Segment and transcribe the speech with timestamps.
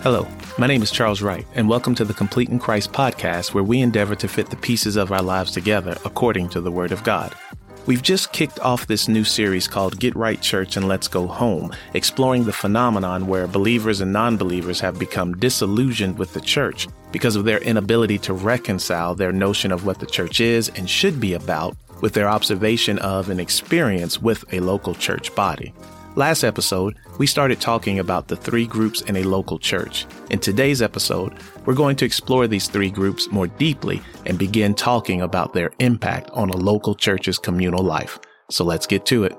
[0.00, 0.26] Hello,
[0.56, 3.82] my name is Charles Wright, and welcome to the Complete in Christ podcast, where we
[3.82, 7.34] endeavor to fit the pieces of our lives together according to the Word of God.
[7.84, 11.74] We've just kicked off this new series called Get Right Church and Let's Go Home,
[11.92, 17.36] exploring the phenomenon where believers and non believers have become disillusioned with the church because
[17.36, 21.34] of their inability to reconcile their notion of what the church is and should be
[21.34, 25.72] about with their observation of and experience with a local church body.
[26.16, 30.06] Last episode, we started talking about the three groups in a local church.
[30.30, 31.32] In today's episode,
[31.64, 36.30] we're going to explore these three groups more deeply and begin talking about their impact
[36.30, 38.18] on a local church's communal life.
[38.50, 39.36] So let's get to it.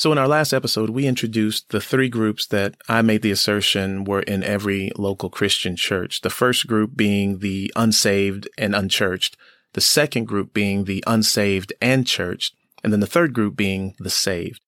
[0.00, 4.04] So, in our last episode, we introduced the three groups that I made the assertion
[4.04, 6.22] were in every local Christian church.
[6.22, 9.36] The first group being the unsaved and unchurched,
[9.74, 14.08] the second group being the unsaved and churched, and then the third group being the
[14.08, 14.62] saved.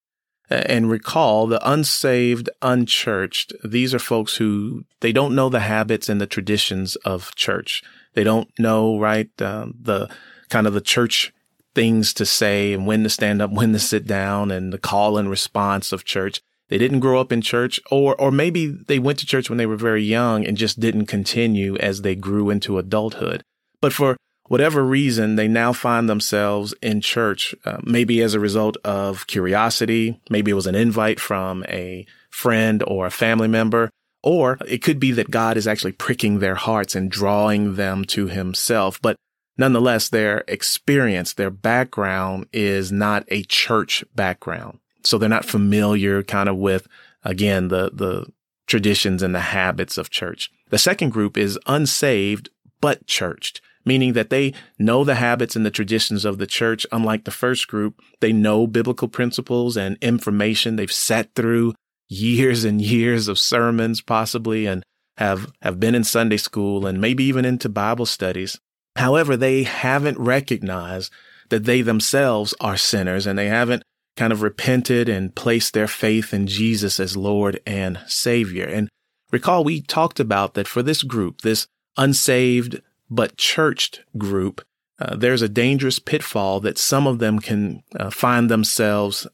[0.51, 6.21] And recall the unsaved, unchurched, these are folks who they don't know the habits and
[6.21, 7.83] the traditions of church.
[8.13, 10.11] They don't know, right, um, the
[10.51, 11.33] kind of the church
[11.75, 15.19] things to say and when to stand up, when to sit down and the call
[15.19, 16.41] and response of church.
[16.69, 19.67] They didn't grow up in church or, or maybe they went to church when they
[19.67, 23.43] were very young and just didn't continue as they grew into adulthood.
[23.83, 24.17] But for
[24.49, 30.21] whatever reason, they now find themselves in church, uh, maybe as a result of curiosity.
[30.31, 33.91] Maybe it was an invite from a friend or a family member.
[34.23, 38.29] Or it could be that God is actually pricking their hearts and drawing them to
[38.29, 39.01] himself.
[39.03, 39.17] But
[39.57, 44.79] nonetheless, their experience, their background is not a church background.
[45.05, 46.87] So they're not familiar kind of with,
[47.25, 48.27] again, the, the
[48.67, 50.51] traditions and the habits of church.
[50.71, 52.51] The second group is unsaved,
[52.81, 56.87] but churched meaning that they know the habits and the traditions of the church.
[56.93, 60.77] Unlike the first group, they know biblical principles and information.
[60.77, 61.75] They've sat through
[62.09, 64.83] years and years of sermons, possibly, and
[65.17, 68.59] have, have been in Sunday school and maybe even into Bible studies.
[68.97, 71.13] However, they haven't recognized
[71.49, 73.83] that they themselves are sinners and they haven't
[74.17, 78.67] kind of repented and placed their faith in Jesus as Lord and Savior.
[78.67, 78.89] And
[79.31, 81.67] recall we talked about that for this group, this
[81.97, 84.63] unsaved, but churched group,
[84.99, 89.27] uh, there's a dangerous pitfall that some of them can uh, find themselves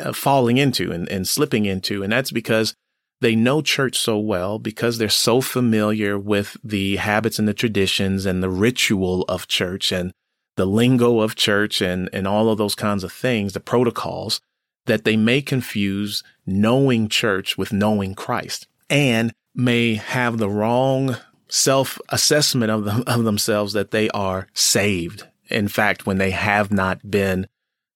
[0.00, 2.02] uh, falling into and, and slipping into.
[2.02, 2.74] And that's because
[3.20, 8.26] they know church so well, because they're so familiar with the habits and the traditions
[8.26, 10.12] and the ritual of church and
[10.56, 14.40] the lingo of church and, and all of those kinds of things, the protocols,
[14.86, 21.16] that they may confuse knowing church with knowing Christ and may have the wrong
[21.48, 25.26] self assessment of them, of themselves that they are saved.
[25.48, 27.46] In fact, when they have not been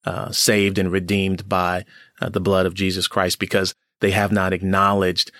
[0.04, 1.84] uh, saved and redeemed by
[2.20, 5.30] uh, the blood of Jesus Christ, because they have not acknowledged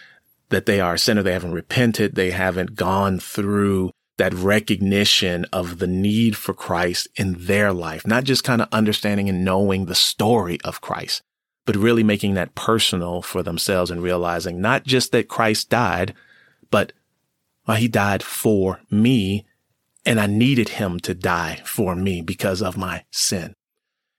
[0.51, 5.79] that they are a sinner, they haven't repented, they haven't gone through that recognition of
[5.79, 9.95] the need for Christ in their life, not just kind of understanding and knowing the
[9.95, 11.23] story of Christ,
[11.65, 16.15] but really making that personal for themselves and realizing not just that Christ died,
[16.71, 16.93] but
[17.67, 19.47] well, he died for me
[20.05, 23.55] and I needed him to die for me because of my sin.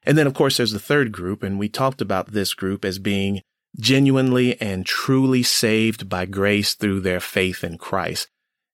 [0.03, 2.99] And then, of course, there's the third group, and we talked about this group as
[2.99, 3.41] being
[3.77, 8.27] genuinely and truly saved by grace through their faith in Christ.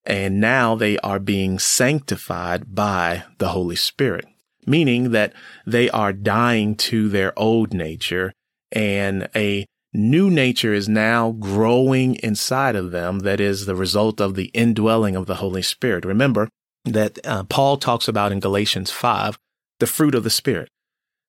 [0.04, 4.24] And now they are being sanctified by the Holy Spirit,
[4.66, 5.32] meaning that
[5.66, 8.32] they are dying to their old nature
[8.72, 14.34] and a new nature is now growing inside of them that is the result of
[14.34, 16.04] the indwelling of the Holy Spirit.
[16.04, 16.48] Remember
[16.84, 19.38] that uh, Paul talks about in Galatians 5
[19.78, 20.68] the fruit of the Spirit,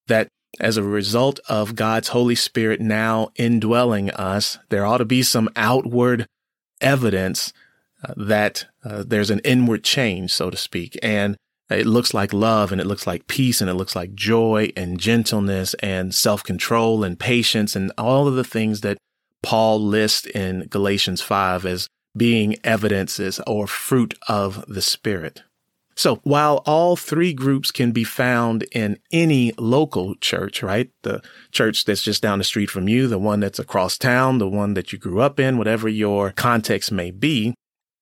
[0.07, 0.27] that
[0.59, 5.49] as a result of God's Holy Spirit now indwelling us, there ought to be some
[5.55, 6.27] outward
[6.81, 7.53] evidence
[8.03, 10.97] uh, that uh, there's an inward change, so to speak.
[11.01, 11.37] And
[11.69, 14.99] it looks like love and it looks like peace and it looks like joy and
[14.99, 18.97] gentleness and self control and patience and all of the things that
[19.43, 25.43] Paul lists in Galatians 5 as being evidences or fruit of the Spirit.
[25.97, 30.91] So while all three groups can be found in any local church, right?
[31.01, 34.47] The church that's just down the street from you, the one that's across town, the
[34.47, 37.55] one that you grew up in, whatever your context may be,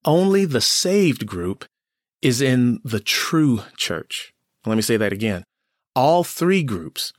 [0.04, 1.64] only the saved group
[2.22, 4.34] is in the true church.
[4.66, 5.46] Let me say that again.
[5.96, 7.14] All three groups,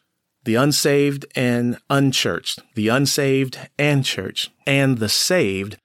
[0.45, 5.79] the unsaved and unchurched, the unsaved and church, and the saved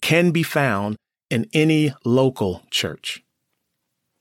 [0.00, 0.96] can be found
[1.28, 3.22] in any local church.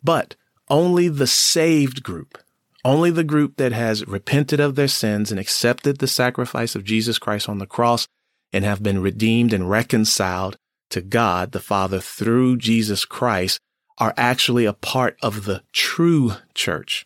[0.03, 0.35] But
[0.69, 2.37] only the saved group,
[2.83, 7.19] only the group that has repented of their sins and accepted the sacrifice of Jesus
[7.19, 8.07] Christ on the cross
[8.53, 10.57] and have been redeemed and reconciled
[10.89, 13.59] to God the Father through Jesus Christ
[13.97, 17.05] are actually a part of the true church.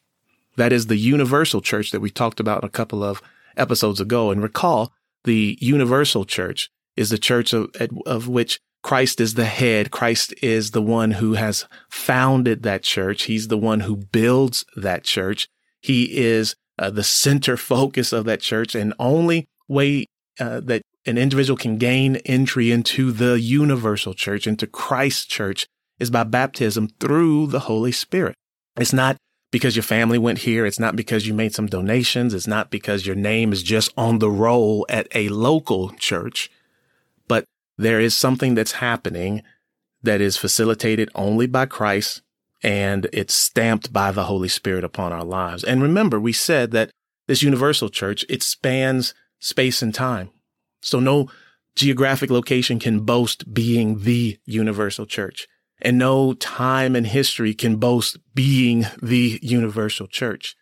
[0.55, 3.21] That is the universal church that we talked about a couple of
[3.57, 4.31] episodes ago.
[4.31, 4.93] And recall,
[5.23, 7.69] the universal church is the church of,
[8.05, 9.89] of which Christ is the head.
[9.89, 13.23] Christ is the one who has founded that church.
[13.23, 15.47] He's the one who builds that church.
[15.81, 18.75] He is uh, the center focus of that church.
[18.75, 20.05] And only way
[20.39, 25.65] uh, that an individual can gain entry into the universal church, into Christ's church,
[25.97, 28.35] is by baptism through the Holy Spirit.
[28.77, 29.17] It's not
[29.51, 30.63] because your family went here.
[30.63, 32.35] It's not because you made some donations.
[32.35, 36.51] It's not because your name is just on the roll at a local church,
[37.77, 39.43] there is something that's happening
[40.03, 42.21] that is facilitated only by Christ
[42.63, 45.63] and it's stamped by the Holy Spirit upon our lives.
[45.63, 46.91] And remember, we said that
[47.27, 50.29] this universal church, it spans space and time.
[50.81, 51.29] So no
[51.75, 55.47] geographic location can boast being the universal church
[55.81, 60.55] and no time in history can boast being the universal church.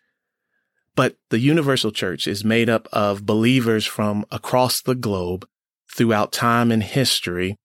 [0.96, 5.46] But the universal church is made up of believers from across the globe
[5.94, 7.56] throughout time and history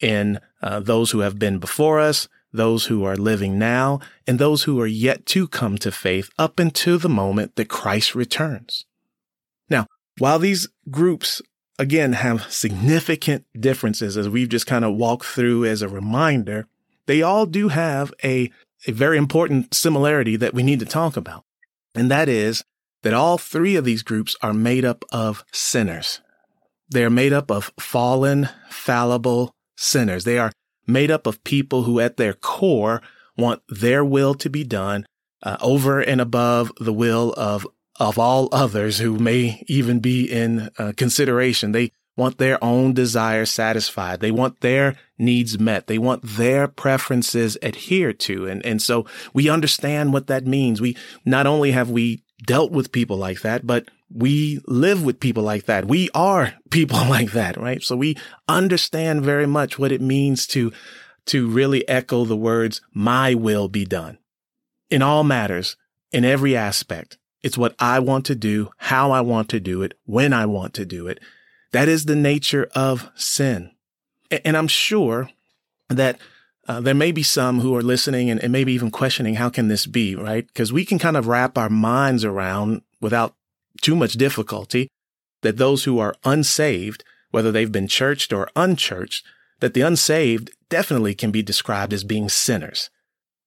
[0.00, 4.62] in uh, those who have been before us, those who are living now, and those
[4.62, 8.86] who are yet to come to faith up until the moment that Christ returns.
[9.68, 9.86] Now,
[10.18, 11.42] while these groups
[11.78, 16.66] again have significant differences as we've just kind of walked through as a reminder,
[17.06, 18.50] they all do have a,
[18.86, 21.44] a very important similarity that we need to talk about.
[21.94, 22.64] And that is
[23.02, 26.20] that all three of these groups are made up of sinners.
[26.88, 30.24] They are made up of fallen, fallible sinners.
[30.24, 30.52] They are
[30.86, 33.02] made up of people who at their core
[33.36, 35.06] want their will to be done
[35.42, 37.66] uh, over and above the will of
[38.00, 41.70] of all others who may even be in uh, consideration.
[41.70, 44.18] They want their own desires satisfied.
[44.18, 45.86] They want their needs met.
[45.86, 48.46] They want their preferences adhered to.
[48.46, 50.80] And, and so we understand what that means.
[50.80, 55.42] We not only have we dealt with people like that, but we live with people
[55.42, 55.86] like that.
[55.86, 57.82] We are people like that, right?
[57.82, 58.16] So we
[58.48, 60.72] understand very much what it means to,
[61.26, 64.18] to really echo the words, my will be done
[64.90, 65.76] in all matters,
[66.12, 67.18] in every aspect.
[67.42, 70.72] It's what I want to do, how I want to do it, when I want
[70.74, 71.20] to do it.
[71.72, 73.72] That is the nature of sin.
[74.44, 75.30] And I'm sure
[75.88, 76.18] that
[76.66, 79.68] uh, there may be some who are listening and, and maybe even questioning, how can
[79.68, 80.46] this be, right?
[80.46, 83.34] Because we can kind of wrap our minds around without
[83.82, 84.88] too much difficulty
[85.42, 89.26] that those who are unsaved, whether they've been churched or unchurched,
[89.60, 92.90] that the unsaved definitely can be described as being sinners.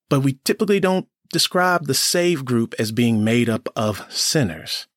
[0.09, 4.87] But we typically don't describe the saved group as being made up of sinners.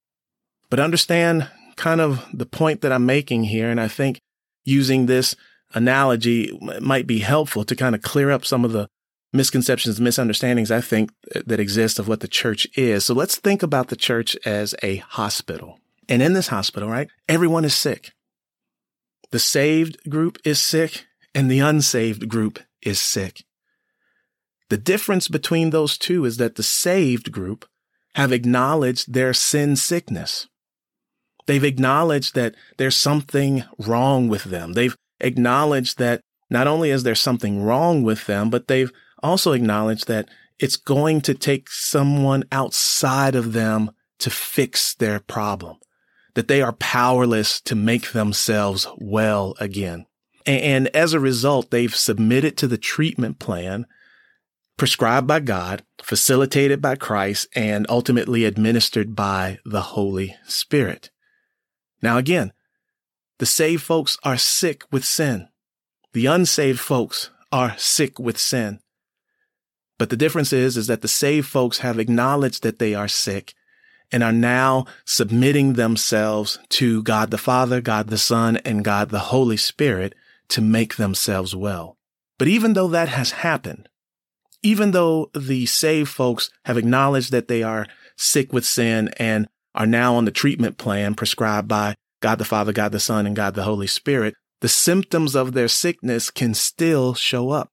[0.68, 3.70] But understand kind of the point that I'm making here.
[3.70, 4.20] And I think
[4.64, 5.34] using this
[5.72, 8.88] analogy might be helpful to kind of clear up some of the
[9.32, 13.04] misconceptions, misunderstandings I think that exist of what the church is.
[13.04, 15.78] So let's think about the church as a hospital.
[16.08, 18.12] And in this hospital, right, everyone is sick.
[19.30, 23.44] The saved group is sick and the unsaved group is sick.
[24.70, 27.66] The difference between those two is that the saved group
[28.14, 30.48] have acknowledged their sin sickness.
[31.46, 34.72] They've acknowledged that there's something wrong with them.
[34.72, 40.08] They've acknowledged that not only is there something wrong with them, but they've also acknowledged
[40.08, 45.78] that it's going to take someone outside of them to fix their problem,
[46.34, 50.06] that they are powerless to make themselves well again.
[50.46, 53.86] And as a result, they've submitted to the treatment plan
[54.76, 61.10] prescribed by God, facilitated by Christ, and ultimately administered by the Holy Spirit.
[62.00, 62.52] Now again,
[63.40, 65.48] the saved folks are sick with sin.
[66.12, 68.80] The unsaved folks are sick with sin.
[69.98, 73.54] But the difference is, is that the saved folks have acknowledged that they are sick
[74.12, 79.30] and are now submitting themselves to God the Father, God the Son, and God the
[79.30, 80.14] Holy Spirit
[80.48, 81.96] to make themselves well.
[82.38, 83.88] But even though that has happened,
[84.62, 89.86] even though the saved folks have acknowledged that they are sick with sin and are
[89.86, 93.54] now on the treatment plan prescribed by God the Father, God the Son, and God
[93.54, 97.70] the Holy Spirit, the symptoms of their sickness can still show up.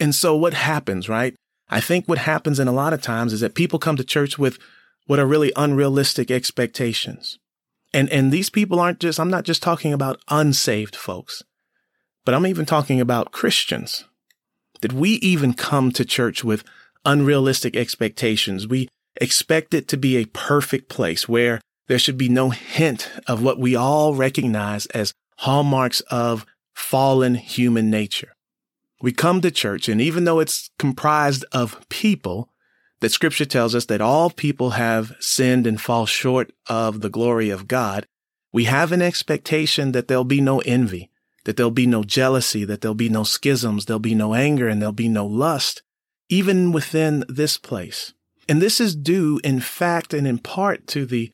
[0.00, 1.34] And so what happens, right?
[1.68, 4.38] I think what happens in a lot of times is that people come to church
[4.38, 4.58] with,
[5.06, 7.38] what are really unrealistic expectations.
[7.94, 11.42] And, and these people aren't just, I'm not just talking about unsaved folks,
[12.24, 14.04] but I'm even talking about Christians.
[14.82, 16.62] That we even come to church with
[17.04, 18.68] unrealistic expectations.
[18.68, 18.88] We
[19.20, 23.58] expect it to be a perfect place where there should be no hint of what
[23.58, 28.34] we all recognize as hallmarks of fallen human nature.
[29.00, 32.50] We come to church, and even though it's comprised of people,
[33.00, 37.50] that scripture tells us that all people have sinned and fall short of the glory
[37.50, 38.06] of God,
[38.52, 41.10] we have an expectation that there'll be no envy,
[41.44, 44.80] that there'll be no jealousy, that there'll be no schisms, there'll be no anger, and
[44.80, 45.82] there'll be no lust,
[46.28, 48.14] even within this place.
[48.48, 51.30] And this is due, in fact, and in part to the,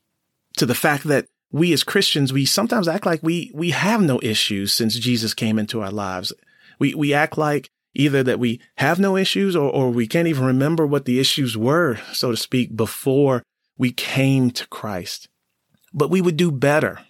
[0.57, 4.19] to the fact that we as Christians, we sometimes act like we, we have no
[4.23, 6.33] issues since Jesus came into our lives.
[6.79, 10.45] We, we act like either that we have no issues or, or we can't even
[10.45, 13.43] remember what the issues were, so to speak, before
[13.79, 15.29] we came to Christ.
[15.93, 17.01] But we would do better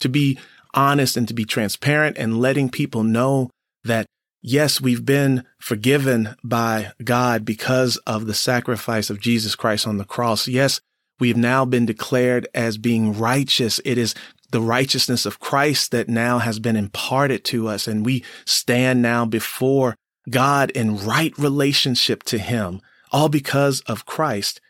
[0.00, 0.38] to be
[0.72, 3.50] honest and to be transparent and letting people know
[3.84, 4.06] that
[4.42, 10.04] yes, we've been forgiven by God because of the sacrifice of Jesus Christ on the
[10.04, 10.46] cross.
[10.46, 10.80] Yes,
[11.20, 13.80] we have now been declared as being righteous.
[13.84, 14.14] It is
[14.50, 17.88] the righteousness of Christ that now has been imparted to us.
[17.88, 19.96] And we stand now before
[20.30, 22.80] God in right relationship to him,
[23.12, 24.60] all because of Christ.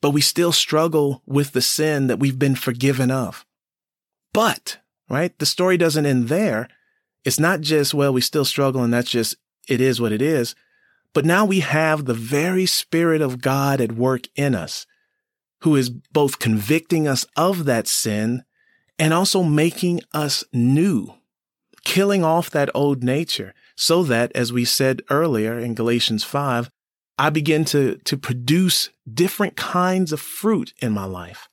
[0.00, 3.46] But we still struggle with the sin that we've been forgiven of.
[4.32, 6.68] But, right, the story doesn't end there.
[7.24, 9.36] It's not just, well, we still struggle and that's just,
[9.68, 10.54] it is what it is.
[11.14, 14.86] But now we have the very Spirit of God at work in us,
[15.62, 18.44] who is both convicting us of that sin
[18.98, 21.14] and also making us new,
[21.84, 26.70] killing off that old nature so that, as we said earlier in Galatians 5,
[27.18, 31.48] I begin to, to produce different kinds of fruit in my life.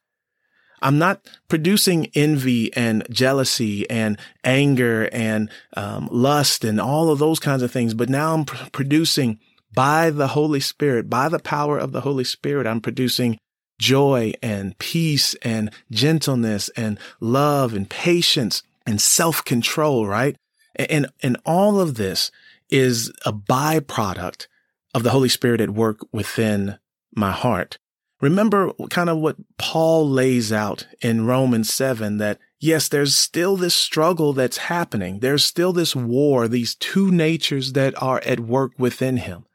[0.82, 7.40] I'm not producing envy and jealousy and anger and um, lust and all of those
[7.40, 9.40] kinds of things, but now I'm pr- producing
[9.74, 13.38] by the Holy Spirit, by the power of the Holy Spirit, I'm producing
[13.80, 20.36] joy and peace and gentleness and love and patience and self control, right?
[20.76, 22.32] And, and all of this
[22.70, 24.48] is a byproduct
[24.94, 26.78] of the Holy Spirit at work within
[27.16, 27.78] my heart.
[28.22, 33.76] Remember kind of what Paul lays out in Romans 7 that yes, there's still this
[33.76, 35.20] struggle that's happening.
[35.20, 39.46] There's still this war, these two natures that are at work within him.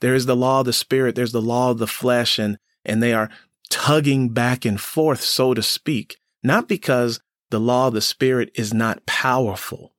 [0.00, 1.16] There is the law of the spirit.
[1.16, 3.30] There's the law of the flesh and, and they are
[3.70, 7.20] tugging back and forth, so to speak, not because
[7.50, 9.94] the law of the spirit is not powerful,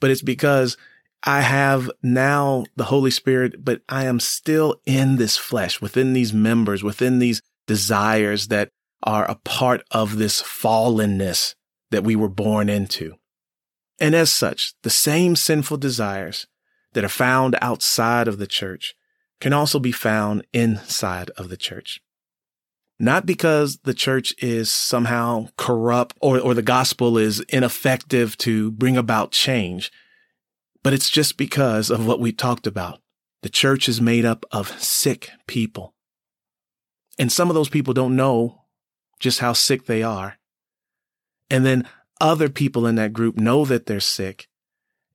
[0.00, 0.76] but it's because
[1.24, 6.32] I have now the Holy Spirit, but I am still in this flesh, within these
[6.32, 8.70] members, within these desires that
[9.04, 11.54] are a part of this fallenness
[11.90, 13.14] that we were born into.
[14.00, 16.46] And as such, the same sinful desires
[16.92, 18.94] that are found outside of the church
[19.40, 22.00] can also be found inside of the church.
[22.98, 28.96] Not because the church is somehow corrupt or, or the gospel is ineffective to bring
[28.96, 29.90] about change,
[30.82, 33.00] but it's just because of what we talked about.
[33.42, 35.94] The church is made up of sick people.
[37.18, 38.62] And some of those people don't know
[39.18, 40.38] just how sick they are.
[41.50, 41.88] And then
[42.20, 44.48] other people in that group know that they're sick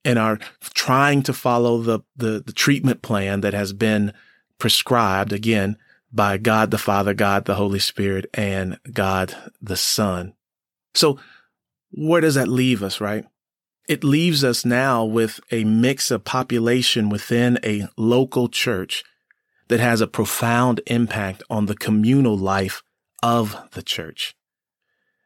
[0.04, 4.14] and are trying to follow the, the, the treatment plan that has been
[4.58, 5.78] prescribed again
[6.12, 10.34] by God the Father, God the Holy Spirit, and God the Son.
[10.94, 11.20] So
[11.92, 13.26] where does that leave us, right?
[13.88, 19.04] It leaves us now with a mix of population within a local church
[19.70, 22.84] that has a profound impact on the communal life
[23.24, 24.36] of the church.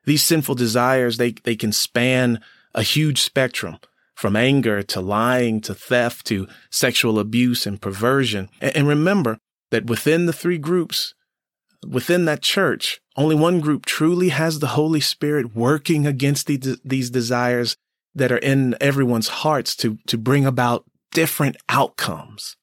[0.06, 2.40] These sinful desires, they, they can span
[2.74, 3.78] a huge spectrum
[4.16, 8.50] from anger to lying to theft to sexual abuse and perversion.
[8.60, 9.40] And, remember,
[9.72, 11.14] that within the three groups,
[11.88, 17.10] within that church, only one group truly has the Holy Spirit working against the, these
[17.10, 17.76] desires
[18.14, 22.56] that are in everyone's hearts to, to bring about different outcomes.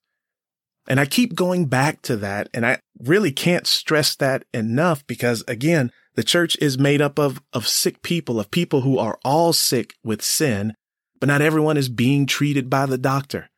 [0.87, 2.49] And I keep going back to that.
[2.55, 7.43] And I really can't stress that enough because again, the church is made up of,
[7.53, 10.75] of sick people, of people who are all sick with sin,
[11.21, 13.51] but not everyone is being treated by the doctor.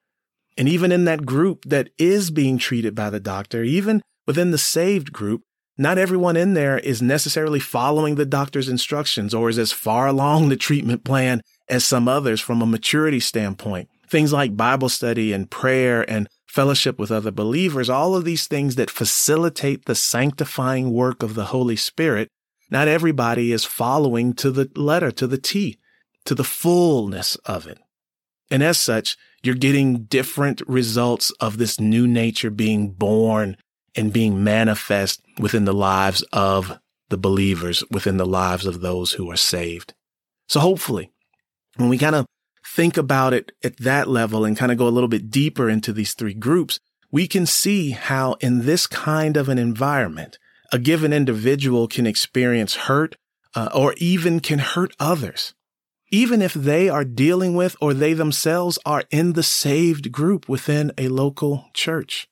[0.57, 4.59] And even in that group that is being treated by the doctor, even within the
[4.59, 5.43] saved group,
[5.79, 10.49] not everyone in there is necessarily following the doctor's instructions or is as far along
[10.49, 11.41] the treatment plan
[11.71, 13.89] as some others from a maturity standpoint.
[14.07, 18.75] Things like Bible study and prayer and fellowship with other believers, all of these things
[18.75, 22.29] that facilitate the sanctifying work of the Holy Spirit,
[22.71, 25.79] not everybody is following to the letter, to the T,
[26.25, 27.79] to the fullness of it.
[28.51, 33.57] And as such, you're getting different results of this new nature being born
[33.97, 36.79] and being manifest within the lives of
[37.09, 39.95] the believers, within the lives of those who are saved.
[40.49, 41.11] So hopefully,
[41.77, 42.27] when we kind of
[42.65, 45.93] think about it at that level and kind of go a little bit deeper into
[45.93, 46.79] these three groups,
[47.11, 50.39] we can see how in this kind of an environment,
[50.73, 53.17] a given individual can experience hurt
[53.55, 55.55] uh, or even can hurt others,
[56.11, 60.93] even if they are dealing with or they themselves are in the saved group within
[60.99, 62.29] a local church.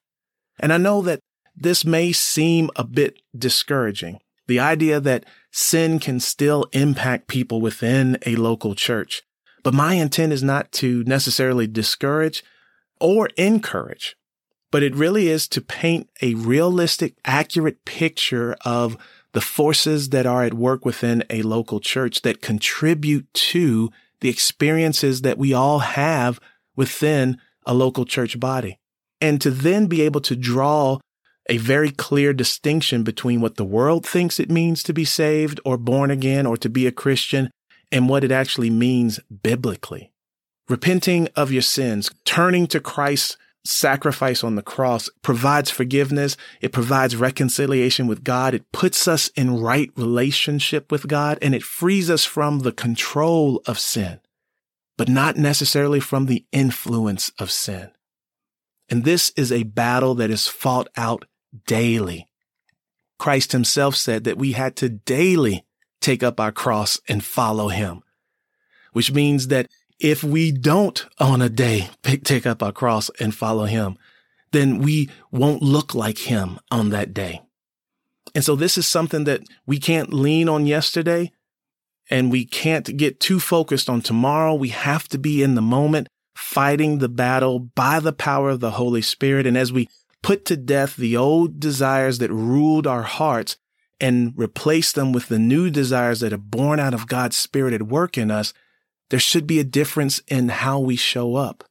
[0.59, 1.21] And I know that
[1.57, 4.21] this may seem a bit discouraging.
[4.47, 9.23] The idea that sin can still impact people within a local church.
[9.63, 12.43] But my intent is not to necessarily discourage
[13.01, 14.17] or encourage,
[14.71, 18.97] but it really is to paint a realistic, accurate picture of
[19.33, 25.23] the forces that are at work within a local church that contribute to the experiences
[25.23, 26.41] that we all have
[26.77, 28.79] within a local church body.
[29.21, 30.99] And to then be able to draw
[31.49, 35.77] a very clear distinction between what the world thinks it means to be saved or
[35.77, 37.51] born again or to be a Christian
[37.91, 40.13] and what it actually means biblically.
[40.69, 46.37] Repenting of your sins, turning to Christ's sacrifice on the cross provides forgiveness.
[46.61, 48.55] It provides reconciliation with God.
[48.55, 53.63] It puts us in right relationship with God and it frees us from the control
[53.67, 54.21] of sin,
[54.97, 57.91] but not necessarily from the influence of sin.
[58.89, 61.27] And this is a battle that is fought out
[61.67, 62.27] daily.
[63.19, 65.67] Christ himself said that we had to daily
[66.01, 68.03] take up our cross and follow him,
[68.93, 69.69] which means that
[70.01, 73.99] if we don't on a day pick, take up our cross and follow him,
[74.53, 77.43] then we won't look like him on that day.
[78.35, 81.33] And so this is something that we can't lean on yesterday
[82.11, 84.55] and we can't get too focused on tomorrow.
[84.55, 88.73] We have to be in the moment, fighting the battle by the power of the
[88.73, 89.47] Holy Spirit.
[89.47, 89.89] And as we
[90.23, 93.57] put to death the old desires that ruled our hearts
[94.01, 97.83] and replace them with the new desires that are born out of God's Spirit at
[97.83, 98.55] work in us,
[99.11, 101.65] there should be a difference in how we show up.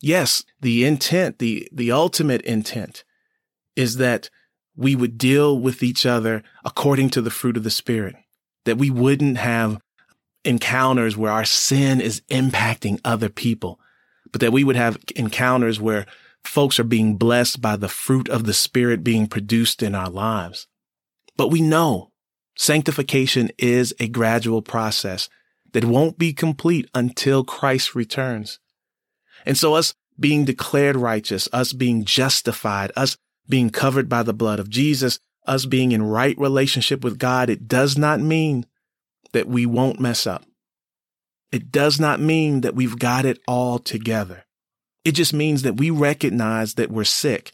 [0.00, 3.04] Yes, the intent, the, the ultimate intent
[3.74, 4.30] is that
[4.76, 8.16] we would deal with each other according to the fruit of the Spirit,
[8.64, 9.80] that we wouldn't have
[10.44, 13.80] encounters where our sin is impacting other people,
[14.30, 16.06] but that we would have encounters where
[16.44, 20.66] folks are being blessed by the fruit of the Spirit being produced in our lives.
[21.36, 22.10] But we know
[22.56, 25.28] sanctification is a gradual process
[25.74, 28.58] that won't be complete until Christ returns.
[29.44, 34.60] And so us being declared righteous, us being justified, us being covered by the blood
[34.60, 38.64] of Jesus, us being in right relationship with God, it does not mean
[39.32, 40.44] that we won't mess up.
[41.52, 44.44] It does not mean that we've got it all together.
[45.04, 47.52] It just means that we recognize that we're sick.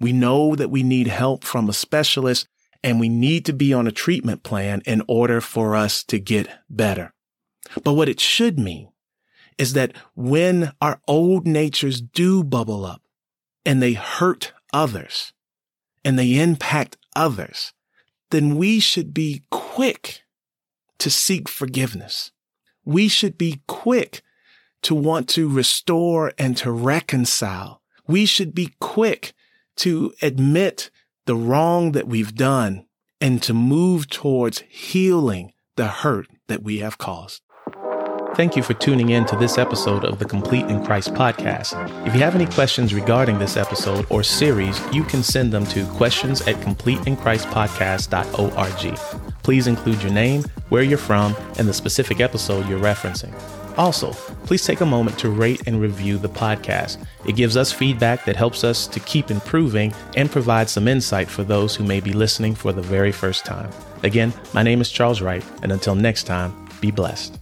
[0.00, 2.48] We know that we need help from a specialist
[2.82, 6.48] and we need to be on a treatment plan in order for us to get
[6.70, 7.12] better.
[7.84, 8.90] But what it should mean
[9.58, 13.02] is that when our old natures do bubble up
[13.64, 15.32] and they hurt others
[16.04, 17.72] and they impact others,
[18.30, 20.22] then we should be quick
[20.98, 22.30] to seek forgiveness.
[22.84, 24.22] We should be quick
[24.82, 27.82] to want to restore and to reconcile.
[28.06, 29.32] We should be quick
[29.76, 30.90] to admit
[31.26, 32.86] the wrong that we've done
[33.20, 37.42] and to move towards healing the hurt that we have caused.
[38.34, 41.74] Thank you for tuning in to this episode of the Complete in Christ podcast.
[42.06, 45.84] If you have any questions regarding this episode or series, you can send them to
[45.86, 49.22] questions at completeinchristpodcast.org.
[49.42, 53.34] Please include your name, where you're from, and the specific episode you're referencing.
[53.76, 54.12] Also,
[54.46, 57.04] please take a moment to rate and review the podcast.
[57.26, 61.42] It gives us feedback that helps us to keep improving and provides some insight for
[61.42, 63.70] those who may be listening for the very first time.
[64.04, 67.39] Again, my name is Charles Wright, and until next time, be blessed.